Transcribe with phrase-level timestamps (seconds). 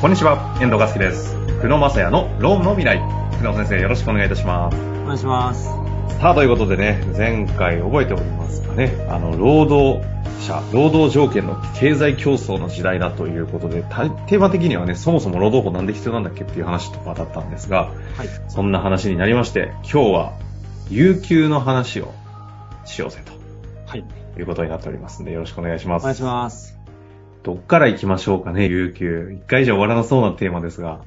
[0.00, 1.36] こんにちは、遠藤和樹です。
[1.60, 3.00] 久野正也のロームの未来。
[3.32, 4.76] 久野先生、よろしくお願いいたします。
[4.78, 5.66] お願いします。
[6.18, 10.02] さあ、ということでね、前回覚えておりますかね、あの、労働
[10.40, 18.28] 者、労働条件の経済競争の時代だということで、たテーマ的にはね、そもそも労働法なんで必要なんだっけっていう話とかだったんですが、はい。
[18.48, 20.32] そんな話になりまして、今日は、
[20.88, 22.14] 有給の話を
[22.86, 23.18] しようぜ
[23.86, 24.04] はい。
[24.32, 26.04] ということになっておりますので、よろしくお願いします。
[26.04, 26.79] お願いします。
[27.42, 29.32] どっから行きましょうかね、有給。
[29.32, 31.00] 一回じゃ終わらなそうなテーマですが。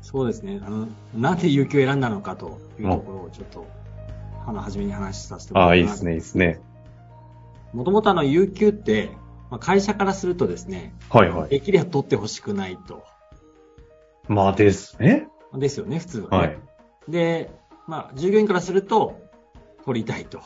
[0.00, 0.60] そうですね。
[0.64, 3.66] あの、なんで有給を選んだのかというところをちょっと、
[4.44, 6.60] あの、初めに話させてもああ、らいまいいですね、いいですね。
[7.72, 9.12] もともとあの、有給って、
[9.50, 11.50] まあ、会社からするとですね、はいはい。
[11.50, 13.04] できれば取ってほしくないと。
[14.26, 15.28] まあですね。
[15.54, 16.36] ですよね、普通はね。
[16.38, 16.58] はい。
[17.08, 17.50] で、
[17.86, 19.20] まあ、従業員からすると、
[19.84, 20.40] 取りたいと。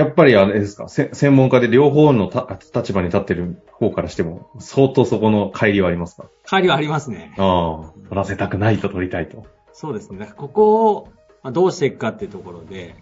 [0.00, 6.28] やっぱりあれですか、せ専門家で両方のた立場に立ってる方からしても、相当そこの乖離はありますか？
[6.46, 7.34] 帰りはありますね。
[7.36, 9.44] ああ、取らせたくないと取りたいと。
[9.72, 10.32] そうですね。
[10.36, 11.08] ここを、
[11.42, 12.94] まあ、どうしていくかっていうところで、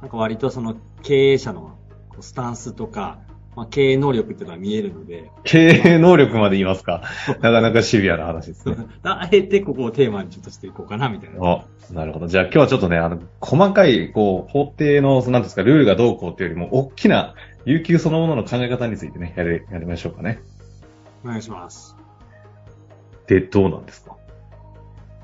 [0.00, 1.76] なんか割とその経営者の
[2.20, 3.18] スタンスとか、
[3.56, 7.02] まあ、経営能力っていうのは見えるので、経営能力まで言いますか。
[7.40, 8.76] なかなかシビアな話ですね。
[9.02, 11.40] あえてここをテーマにちょっとしていこうかな、みたいな。
[11.50, 12.26] あ、なるほど。
[12.28, 17.34] じゃあ今日はちょっとね、あの、細かい、こう、法廷の、なんですか、ルールがどうこうっていうよりも、大きな、
[17.64, 20.40] 有給そのものの考え方についてね、やり、やりましょうかね。
[21.24, 21.96] お願いします。
[23.26, 24.16] で、どうなんですか？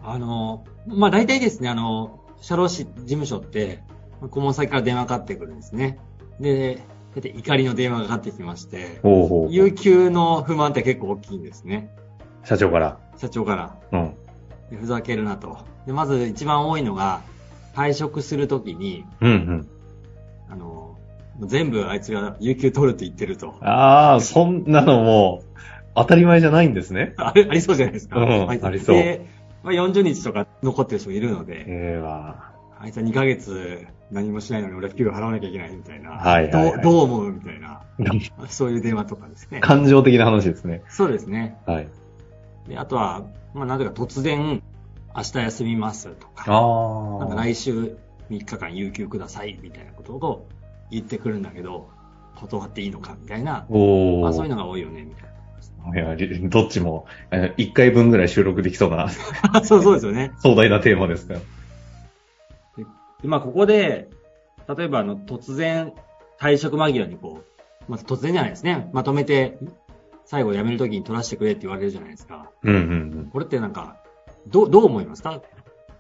[0.02, 3.82] あの、まあ、大体ですね、あの、社労士事務所って、
[4.20, 5.98] まあ顧問先から電話かかってくるんですね。
[6.40, 6.78] で、
[7.14, 9.52] 大体怒りの電話がかかってきまして、ほうほう。
[9.52, 11.94] 有給の不満って結構大きいんですね。
[12.44, 12.98] 社長から？
[13.18, 13.76] 社長から。
[13.92, 14.14] うん。
[14.70, 15.58] でふざけるなと。
[15.86, 17.22] で、まず一番多いのが、
[17.74, 19.68] 退職するときに、うんうん。
[20.48, 20.98] あの、
[21.40, 23.56] 全部あいつが有給取るって言ってると。
[23.60, 25.58] ああ、そんなのもう、
[25.94, 27.14] 当たり前じゃないんですね。
[27.18, 28.18] ありそうじゃないですか。
[28.18, 29.26] うんありそうで、
[29.62, 32.51] まあ、40日とか残ってる人もいるので、ええわ。
[32.82, 36.10] あいつは2ヶ月何もしないのに俺は給料払わなきゃいけないみたいな。
[36.10, 37.82] はいはいはいどうどう思うみたいな。
[38.48, 39.60] そういう電話とかですね。
[39.60, 40.82] 感情的な話ですね。
[40.88, 41.58] そうですね。
[41.64, 41.88] はい。
[42.66, 43.22] で、あとは、
[43.54, 44.62] まあ、なぜか突然、
[45.14, 47.96] 明日休みますとか、あなんか来週
[48.30, 50.48] 3日間有給くださいみたいなことを
[50.90, 51.88] 言ってくるんだけど、
[52.34, 54.20] 断っていいのかみたいな、おー。
[54.22, 55.32] まあそういうのが多いよね、みたい
[55.94, 59.08] いやりどっちも、えー一回分ぐらい収録できそうな
[59.52, 59.62] な。
[59.64, 60.32] そうそうですよね。
[60.38, 61.40] 壮大なテーマですから。
[63.22, 64.08] でまあここで、
[64.76, 65.92] 例えばあの、突然、
[66.40, 68.90] 退職間際にこう、まあ突然じゃないですね。
[68.92, 69.58] まとめて、
[70.24, 72.50] 最後辞めるときに取らせてくれって言われるじゃないですか。
[72.62, 73.96] うんうんこれってなんか、
[74.48, 75.40] どう、どう思いますか？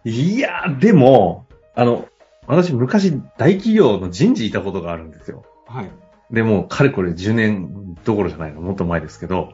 [0.04, 0.12] うん。
[0.12, 2.06] いやー、でも、あの、
[2.46, 5.44] 私昔大企業の人事いたことがあるんですよ。
[5.66, 5.90] はい。
[6.32, 9.52] でも、かれこれ10年どころじゃないの、もっと前ですけど、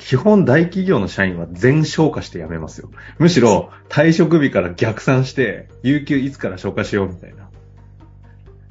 [0.00, 2.90] 基本大企業の社員は全消化して辞めますよ。
[3.18, 7.50] むしろ退職日から逆算して、有給いつから消化しようみたいな。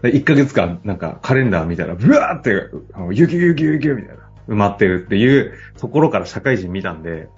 [0.01, 2.71] で1ヶ月間、なんかカレンダー見たら、ブワーって、
[3.13, 7.29] 有給有給有給みたいな、埋まってるっていうところから社会人見たんで、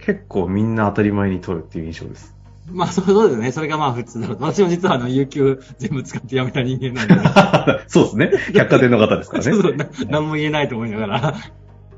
[0.00, 2.34] 結構みんな当たり前に取るっていう印象です。
[2.66, 3.52] まあそうですね。
[3.52, 4.44] それがまあ普通だろうと。
[4.44, 7.84] 私も実はあの、有給全部使って辞めた人間なんで。
[7.86, 8.32] そうですね。
[8.54, 9.52] 百貨店の方ですからね。
[9.54, 11.34] そうそうな何も言えないと思いながら。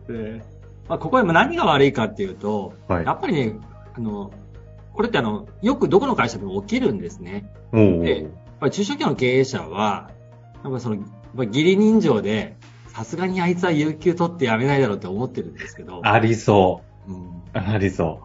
[0.08, 0.55] で
[0.88, 3.56] まあ、ここでも何が悪いかっていうと、はいやっぱりね、
[3.94, 4.30] あの、
[4.92, 7.50] これってあの、よくどこの会社でも起きるんですね。
[7.72, 8.30] でやっ
[8.60, 10.10] ぱり中小企業の経営者は、
[10.64, 10.96] やっぱその、
[11.34, 12.56] 義理人情で、
[12.88, 17.42] さすがにあいつは有給取って辞めないだろうって思ってるんですけど、ありそうんう。
[17.52, 18.20] ありそ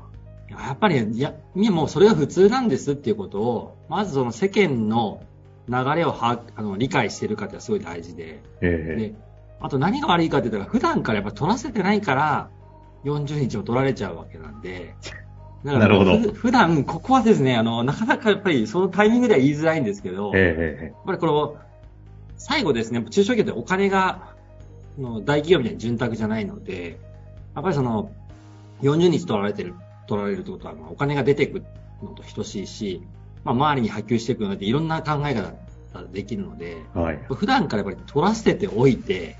[0.49, 5.23] やっぱり、いや、いやもうそれが普通なんですっていうことを、まずその世間の
[5.67, 8.65] 流れを把握あの理解しているかってすごい大事で、う。
[8.65, 9.13] ええで、
[9.61, 12.49] あと何が悪いかって言ったら、普段からやっぱ取らせてないから、
[13.03, 14.95] 40日を取られちゃうわけなんで、
[15.63, 16.17] なるほど。
[16.17, 21.55] ふ普段、ここはですね、あの、なかなかやっぱりそのタイミングでは言いづらいんですけど、やっえええぱりこの、
[22.37, 24.33] 最後ですね、中小企業ってお金が、
[24.97, 26.99] 大企業みたいに潤沢じゃないので、
[27.53, 28.11] やっぱりその、
[28.81, 29.75] 40日取られてる、
[30.07, 31.63] 取られるってことは、まあお金が出ていく
[32.01, 33.03] のと等しいし、
[33.43, 35.53] まあ、周りに波及していくので、いろんな考え方
[35.93, 37.19] ができるので、えはい。
[37.29, 39.37] 普段からやっぱり取らせておいて、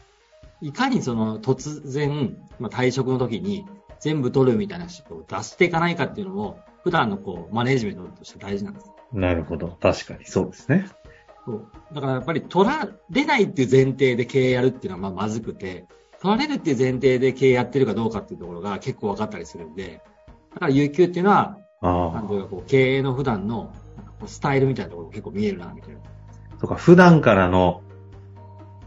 [0.62, 3.66] いかにその突然、まあ、退職の時に
[4.00, 8.92] 全部取るみたいな人を出していかないかっていうのも、普段のこう、マネージメントとして大事なんです。
[9.12, 9.78] なるほど。
[9.80, 10.88] 確かにそうですね。
[11.46, 15.86] そうだからやっぱり取られないっていう前提で経営やるっていうのはまあまずくて、
[16.22, 20.02] 取られるっていう前提で経営やってるかどうかっていうところが結構分かったりするんで、
[20.54, 23.74] だから有給っていうのは、なんあというかこう経営の普段の
[24.28, 26.00] スタイルみたいなところが結構見えるな、みたいな。
[26.56, 26.58] あ。
[26.60, 27.82] とか、普段からの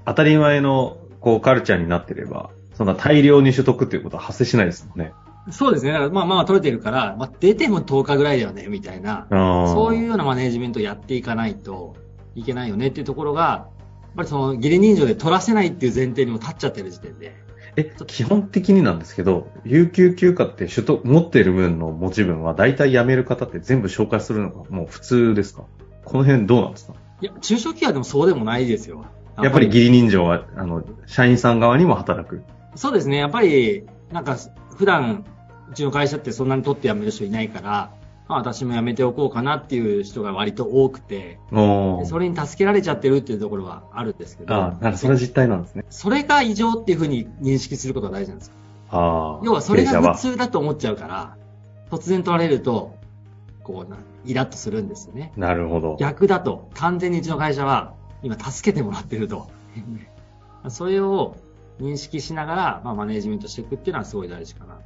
[0.06, 5.12] 当たり前のこうカルチャーになってれば、そんな大量に取得っていうことは発生しないですもんね。
[5.50, 5.92] そうですね。
[5.92, 9.26] だからまあまあ取れてるから、まあ出ても10日ぐらいだよね、みたいな。
[9.30, 11.96] そういうようなマネージメントをやっていかないと
[12.34, 13.68] いけないよねっていうところが、
[14.02, 17.34] やっぱりその義理人情で取らせないっていう前提にも立っちゃってる時点で。
[17.76, 25.64] え、基本的になんですけど、有給休暇って取得、持っている分の持ち分は大体辞める方って全部紹介するのがもう普通ですか？
[26.04, 26.94] この辺どうなんですか？
[27.20, 29.04] いや、中小企業でもそうでもないですよ。
[29.42, 32.42] やっぱり義理人情は、あの、社員さん側にも働く。
[32.74, 33.16] そうですね。
[33.18, 34.36] やっぱり、なんか、
[34.76, 35.24] 普段、
[35.70, 37.90] うちの会社ってそんなに取って辞める人いないから、
[38.28, 45.84] まあ私も辞めておこうかなっていう人が割と多くて、それに助けられちゃってるっていうところはあるんですけど、ああ、それは実態なんですね。
[45.90, 48.54] それが異常っていうふうに認識することが大事なんですよ。
[48.90, 49.44] ああ。
[49.44, 51.36] 要はそれが普通だと思っちゃうから、
[51.90, 52.94] 突然取られると、
[53.62, 55.32] こうな、イラッとするんですよね。
[55.36, 55.96] なるほど。
[56.00, 59.48] 逆だと、完全にうちの会社は、今助けてもらってると。
[60.68, 61.36] それを
[61.80, 64.80] 認識しながら、まあ、マネージメントしていくっていうのはすごい大事かなと。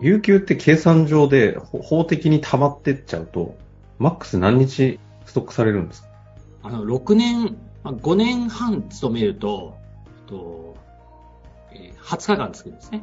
[0.00, 3.56] 有給って計算上でほ法的に溜まってっちゃうと、
[3.98, 6.08] マックス何日ストックされるんですか？
[6.62, 9.76] あの、6年、まあ、5年半勤めると、
[10.26, 10.76] と
[11.72, 13.02] えー20日間つくんですね。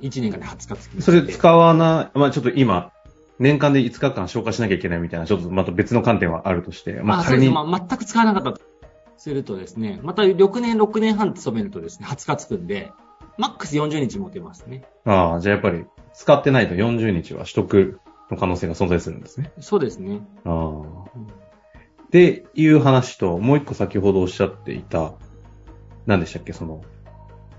[0.00, 2.92] 1年間で20日つきそれ使わない、まあちょっと今、
[3.38, 8.60] 年間で5日間消化しなきゃいけないみたいな、ちょっとまた別の観点はあるとして、ままあ、仮に、まあ、全く使わなかったと
[9.16, 12.92] するとですね、また6年、6年半勤めるとですね、20日つくんで、
[13.38, 14.84] マックス40日持てますね。
[15.04, 18.00] ああ、じゃあやっぱり使ってないと40日は取得
[18.30, 19.52] の可能性が存在するんですね。
[19.60, 20.20] そうですね。
[20.44, 20.52] ああ。
[20.54, 20.84] うん
[22.04, 25.14] っていう話と、もう一個先ほどおっしゃっていた、
[26.06, 26.80] 何でしたっけ、その、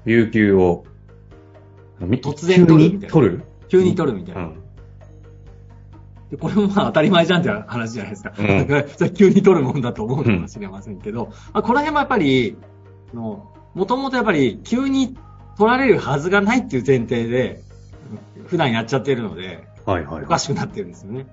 [0.06, 0.86] 有給を、
[2.00, 3.44] み突然取るみたいな急に取る？
[3.68, 4.44] 急に取るみたいうな。
[4.46, 4.64] ん。
[6.36, 8.34] でこれもまあ当たり前じゃんって話じゃないですか。
[8.38, 12.58] うんだか急に取るもんだと思うかもしれませんけど、まあ、この辺もやっぱり、
[13.14, 15.18] もともとやっぱり急に
[15.58, 17.62] 取られるはずがないっていう前提で、
[18.48, 21.28] 普段やっちゃってるので、はいはいおかしくなってるんですよね。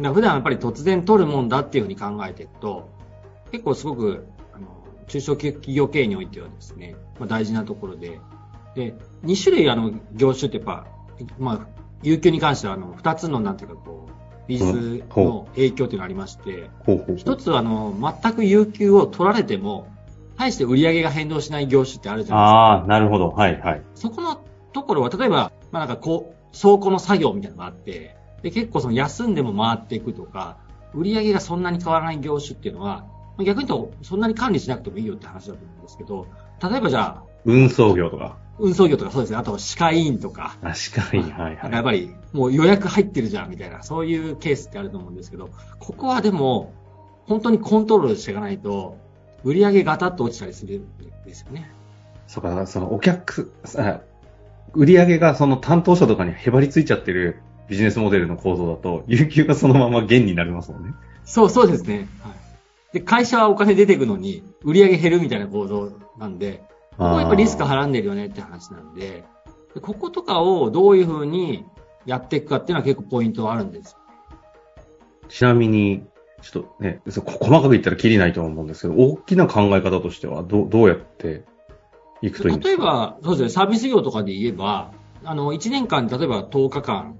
[0.00, 2.88] だ普段やっぱり突然取るもんだっていうふうに考えていくと、
[3.52, 4.68] 結構すごく、あの、
[5.06, 8.18] 中小企業経営においてはですね、まあ、大事なところで、
[8.74, 8.94] で、
[9.24, 10.86] 2種類あの、業種ってやっぱ、
[11.38, 14.10] まあ、有給に関してはあの、2つのなんていうかこう、
[14.50, 16.70] ビジネスの影響っていうのがありまして。
[17.16, 19.86] 一つはあの、全く有給を取られても、
[20.36, 22.56] 大して売り上げが変動しない業種ってあるじゃないですか。
[22.56, 23.28] ああ、なるほど。
[23.28, 23.82] はいはい。
[23.94, 24.40] そこの
[24.72, 30.56] ところは、例えば、まあなんかこう、倉庫の作業みたいなのがあって、で、結構その休んでも回っていくとか、
[30.94, 33.04] 売り上げがそんなに変わらない業種っていうのは、
[33.36, 36.26] まあ逆に言うと、そんなに管理しなくてもいいよって話だと思うんですけど、
[36.68, 38.36] 例えばじゃあ、運送業とか。
[38.60, 41.56] 運送業とかそうですね、あと歯科医院とか、確かに、はいはい。
[41.56, 46.72] なんかやっぱりもう予約入ってるじゃんみたいな、そういうケースってあると思うんですけど、ここはでも、
[47.26, 48.98] 本当にコントロールしていかないと、
[49.44, 50.84] 売り上げガタッと落ちたりするん
[51.24, 51.70] ですよね。
[52.26, 54.00] そうか、そのお客、あ
[54.72, 60.92] 売り上げがその担当者とかにへばりついちゃってるビジネスモデルの構造だと、有給がそのまま減になりますもんね。
[61.24, 62.08] そう、そうですね。
[62.20, 62.94] はい。
[62.94, 69.24] で、会社はお金出てくのに、売り上げ減るみたいな構造なんで、ここはやっぱりリスクはらんでるよねって話なんで、
[69.74, 71.64] でこことかをどういうふうに
[72.06, 73.96] やっていくかっていうのは結構ポイントはあるんです。
[75.28, 76.04] ちなみに、
[76.42, 81.44] ちょっとね、細かく言ったらきりないと思うんですけど、大きな考え方としてはどう、どうやって
[82.22, 82.82] いくといいんですか？
[82.82, 84.90] 例えば、そうですね、サービス業とかで言えば、
[85.24, 87.18] あの、1年間、例えば10日間、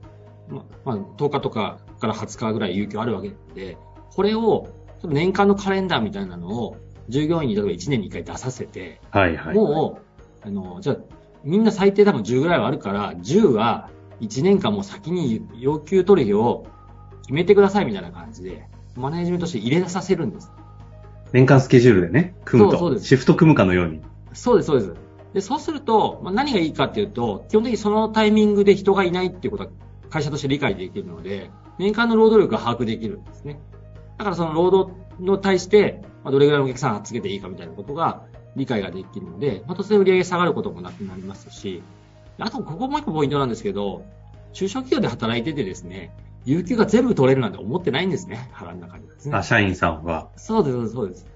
[0.48, 3.76] ま、まあ、10日とかから20日ぐらい有給あるわけで、
[4.14, 4.68] これを、
[5.04, 6.76] 年間のカレンダーみたいなのを、
[7.08, 9.54] 従業員に例えば1年に1回出させて、はいはい。
[9.54, 10.00] も
[10.44, 10.96] う、あの、じゃあ、
[11.44, 13.90] みんな最低多分10ぐらいはあるから、10は
[14.20, 16.66] 1年間もう先に要求取る日を
[17.22, 20.52] 決めてくださいみたいな感じで、マネージメントとして入れさせるんです。
[21.32, 22.78] 年間スケジュールでね、組むと。
[22.78, 24.00] そうそうですシフト組むかのように。
[24.32, 24.94] そうです、そうです。
[25.34, 29.70] で、そうすると、まあ、何がいいかっていうと、基本的にそのタイミングで人がいないっていうことは
[30.10, 33.60] 会社として理解できるので、年間の労働力が把握できるんですね。
[34.18, 38.22] だからその労働の対して、まあ、どれぐらいのお客さんをつけていいかみたいなことが
[38.56, 41.82] 理解ができるので、まあ、突然売り上げ下がることもなくなりますし、
[42.38, 44.04] あと、ここもう一個ポイントなんですけど、
[44.52, 49.36] 中小企業で働いててですね、有給が全部取れるなんて思ってないんですね、腹の中にですね。
[49.36, 50.28] あ、社員さんは。
[50.36, 51.26] そうです、そうです。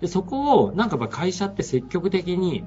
[0.00, 2.64] で、そこを、なんかやっぱ会社って積極的に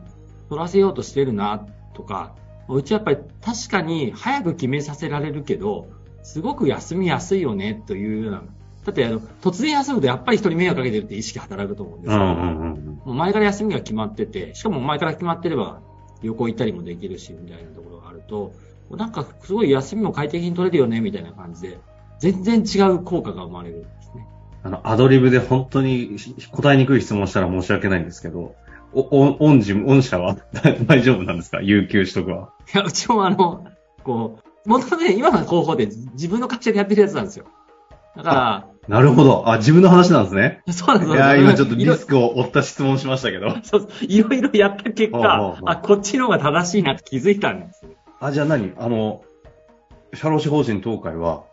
[0.49, 2.33] 取らせようとしてるな、とか、
[2.69, 5.87] うちはやっぱり確かに早く決めさせられるけど、
[6.23, 8.43] すごく休みやすいよね、というような。
[8.87, 12.21] だってあの、突然休むとやっぱり人に迷惑かけてるって意識働くと思うんですよ。
[12.21, 13.01] うんうんうん。
[13.05, 15.81] もう前から休みが決まってて、しかも前から決まってれば
[16.23, 18.53] 旅行行ったりもできるし、みたいなところがあると、
[18.91, 21.79] なんかすごい休みも快適に取れるよね、みたいな感じで、
[22.19, 24.25] 全然違う効果が生まれるんですね。
[24.63, 26.15] あの、アドリブで本当に
[26.51, 28.55] 答えにくい質問したら申し訳ないんですけど、
[28.93, 30.37] お、お、御事、御社は？
[30.87, 31.61] 大丈夫なんですか？
[31.61, 32.53] 有給取得は？
[32.73, 33.65] いや、うちもあの、
[34.05, 37.45] こう、もともとね、今の方法で自分の会社でやってるやつなんですよ。
[38.15, 39.49] だかなるほど。
[39.49, 40.61] あ、自分の話なんですね。
[40.65, 43.55] ら、そうなんですいやー、今ちょっとリスクを負った質問しましたけど。
[43.63, 47.91] そういろいろやった結ほうほうほう、果あ、こっちの方が正しいなって気づいたんですよ。
[48.19, 48.73] あ、じゃあ何？
[48.77, 49.23] あの、
[50.13, 51.43] 社労士法人東海は、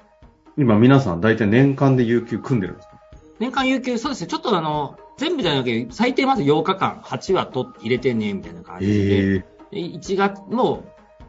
[0.57, 3.01] 今皆さん大体年間で有給組んでるんですか？
[3.41, 9.37] 年間有給、そうですね、ちょっとあの、全部じゃなくて、最低まず8日間、8はと入れてね、みたいな感じで。
[9.37, 10.85] えで1月、もう、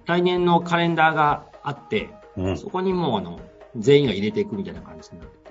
[0.05, 2.57] 来年のカレンダーがあって、えうん。
[2.57, 3.39] そこにもうあの、
[3.75, 5.44] 全員が入れていくみたいな感じになってて。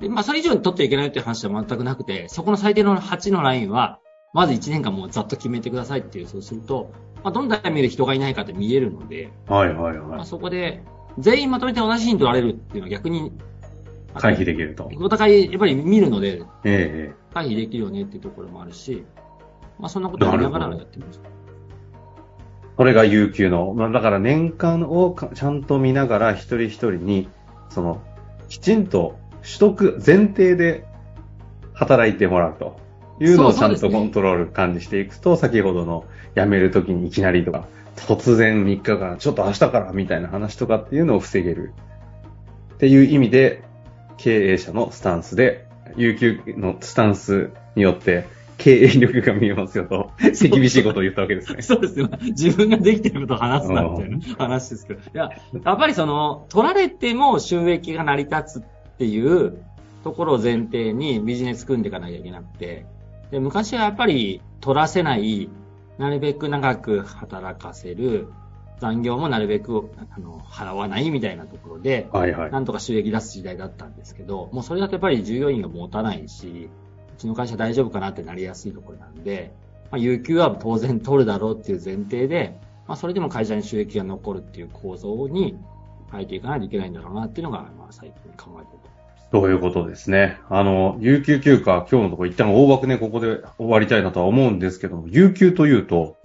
[0.00, 4.00] で、まあ、それ以上に取ってはいけないっていう話は全くなくて、そこの最低の8のラインは、
[4.32, 6.92] まず1年間もうざっと決めてくださいっていう、そうすると、
[7.22, 10.26] まあ、どんなタイミングで人がいないかって見えるので、はいはいまあ、はい。
[10.26, 10.82] そこで、
[11.18, 13.32] 全員まとめて同じ日に取られるっていうのは逆に、
[14.14, 14.90] 回避できると。
[14.98, 19.04] お互いやっぱり見るので、ええ回避できるよねっていうところもあるし、
[19.78, 21.20] まあ、そんなことやりながらやってます。
[22.76, 27.28] これが有給の、まあ、だから年間をかちゃんと見ながら一人一人に、
[27.68, 28.02] その、
[28.48, 30.84] きちんと取得、前提で
[31.74, 32.78] 働いてもらうと
[33.20, 36.04] いうのをちゃんとコントロール管理していくと、先ほどの
[36.36, 37.66] 辞めるときにいきなりとか、
[37.96, 41.72] 突然3日間、ちょっと明日からみたいな話とかっていうのを防げる。
[42.74, 43.62] っていう意味で、
[44.16, 45.66] 経営者のスタンスで、
[45.96, 48.26] 有給のスタンスによって、
[48.60, 51.62] 経営力が見えますよと、手厳しいことを言ったわけですね。
[51.62, 52.08] そうですね。
[52.20, 55.00] 自分ができてることを話すなみたいな 話ですけど。
[55.00, 55.30] いや、
[55.64, 58.62] やっぱりその、取られても収益が成り立つ
[59.00, 59.64] っていう
[60.04, 62.84] ところを前提にビジネス組んでいかなきゃいけなくて、
[63.30, 65.48] で昔はやっぱり取らせない、
[65.96, 68.30] なるべく長く働かせる、
[68.78, 72.50] 残業もなるべくあの払わないみたいなところで、はいはい。
[72.50, 76.68] なんとか収益出す時代だったんですけど、もうそれだとやっぱり従業員が持たないし、
[77.16, 79.50] うちの会社大丈夫かなってなりやすいところなんで、
[79.90, 85.56] まあ、有給は当然取るだろうっていう前提で、まあ、それでも会社に収益が残るっていう構造に
[86.10, 88.78] 変えていかないといけないんだろうなっていうのが、まあ、最近考えてる
[89.30, 89.48] と。
[89.48, 90.38] いうことですね。
[90.48, 96.16] あの、有給休暇、今日のところ一旦大枠ね、ここで終わりたいなとは思うんですけども、有給というと、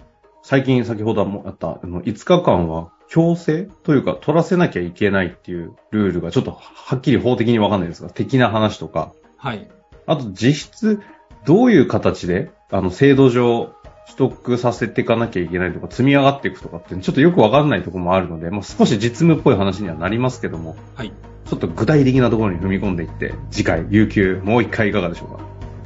[0.42, 9.68] 最近先ほどもあった、あの、5日間は強制というか、取らせなきゃいけないっていうルールがちょっとはっきり法的にわかんないですが、的な話とか、はい。
[10.06, 11.00] あと実質、
[11.44, 13.75] どういう形で、あの、制度上、
[14.06, 21.12] 取得させていかなきゃいけないとか、積み上がっていくとかって、ちょっとよくわかんないところもあるので、まあ、少し実務っぽい話にはなりますけども、はい。
[21.44, 25.44] ちょっと具体的なところに踏み込んでいって、次回、有給、もう一回いかがでしょうか？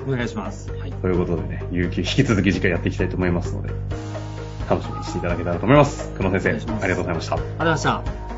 [0.08, 0.70] お願いします。
[0.72, 0.92] はい。
[0.92, 3.70] ということでね、有給引き続き次回やっていきたいと思いますので、
[4.68, 6.10] 楽しみにしていただけたらと思います。
[6.16, 7.34] 久野先生、ありがとうございました。
[7.34, 8.29] ありがとうございました。